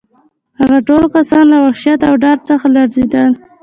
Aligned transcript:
هغه 0.59 0.77
ټول 0.87 1.03
کسان 1.15 1.43
له 1.51 1.57
وحشت 1.65 1.99
او 2.07 2.13
ډار 2.23 2.37
څخه 2.49 2.65
لړزېدل 2.75 3.31